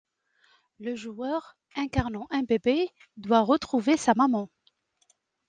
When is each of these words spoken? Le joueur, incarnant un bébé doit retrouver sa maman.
Le 0.79 0.95
joueur, 0.95 1.55
incarnant 1.75 2.25
un 2.31 2.41
bébé 2.41 2.89
doit 3.17 3.41
retrouver 3.43 3.97
sa 3.97 4.15
maman. 4.15 4.49